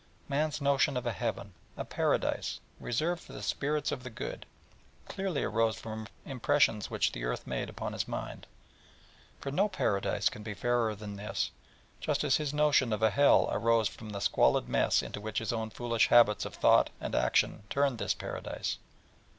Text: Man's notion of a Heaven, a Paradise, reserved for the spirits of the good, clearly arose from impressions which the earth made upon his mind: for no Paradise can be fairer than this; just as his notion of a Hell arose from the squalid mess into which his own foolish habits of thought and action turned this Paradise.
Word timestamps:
Man's 0.27 0.59
notion 0.61 0.97
of 0.97 1.05
a 1.05 1.11
Heaven, 1.11 1.53
a 1.77 1.85
Paradise, 1.85 2.59
reserved 2.79 3.21
for 3.21 3.33
the 3.33 3.43
spirits 3.43 3.91
of 3.91 4.01
the 4.01 4.09
good, 4.09 4.47
clearly 5.07 5.43
arose 5.43 5.79
from 5.79 6.07
impressions 6.25 6.89
which 6.89 7.11
the 7.11 7.23
earth 7.23 7.45
made 7.45 7.69
upon 7.69 7.93
his 7.93 8.07
mind: 8.07 8.47
for 9.39 9.51
no 9.51 9.69
Paradise 9.69 10.27
can 10.27 10.41
be 10.41 10.55
fairer 10.55 10.95
than 10.95 11.17
this; 11.17 11.51
just 11.99 12.23
as 12.23 12.37
his 12.37 12.51
notion 12.51 12.91
of 12.93 13.03
a 13.03 13.11
Hell 13.11 13.47
arose 13.51 13.87
from 13.87 14.09
the 14.09 14.19
squalid 14.21 14.67
mess 14.67 15.03
into 15.03 15.21
which 15.21 15.37
his 15.37 15.53
own 15.53 15.69
foolish 15.69 16.07
habits 16.07 16.45
of 16.45 16.55
thought 16.55 16.89
and 16.99 17.13
action 17.13 17.61
turned 17.69 17.99
this 17.99 18.15
Paradise. 18.15 18.79